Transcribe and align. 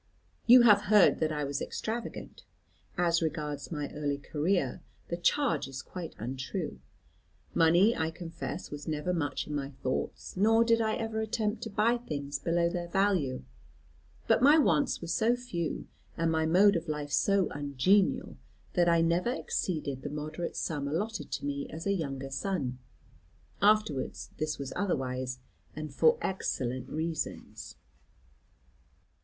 "You 0.47 0.63
have 0.63 0.85
heard 0.89 1.19
that 1.19 1.31
I 1.31 1.43
was 1.43 1.61
extravagant. 1.61 2.43
As 2.97 3.21
regards 3.21 3.71
my 3.71 3.87
early 3.93 4.17
career, 4.17 4.81
the 5.09 5.15
charge 5.17 5.67
is 5.67 5.83
quite 5.83 6.15
untrue. 6.17 6.79
Money, 7.53 7.95
I 7.95 8.09
confess, 8.09 8.71
was 8.71 8.87
never 8.87 9.13
much 9.13 9.45
in 9.45 9.53
my 9.53 9.69
thoughts, 9.69 10.35
nor 10.35 10.63
did 10.63 10.81
I 10.81 10.95
ever 10.95 11.19
attempt 11.21 11.61
to 11.61 11.69
buy 11.69 11.99
things 11.99 12.39
below 12.39 12.67
their 12.67 12.87
value; 12.87 13.43
but 14.25 14.41
my 14.41 14.57
wants 14.57 15.01
were 15.01 15.07
so 15.07 15.35
few, 15.35 15.85
and 16.17 16.31
my 16.31 16.47
mode 16.47 16.75
of 16.75 16.87
life 16.89 17.11
so 17.11 17.47
ungenial, 17.51 18.37
that 18.73 18.89
I 18.89 19.01
never 19.01 19.29
exceeded 19.31 20.01
the 20.01 20.09
moderate 20.09 20.55
sum 20.55 20.87
allotted 20.87 21.29
to 21.33 21.45
me 21.45 21.69
as 21.69 21.85
a 21.85 21.93
younger 21.93 22.31
son. 22.31 22.79
Afterwards 23.61 24.31
this 24.39 24.57
was 24.57 24.73
otherwise, 24.75 25.37
and 25.75 25.93
for 25.93 26.17
excellent 26.23 26.89
reasons. 26.89 27.75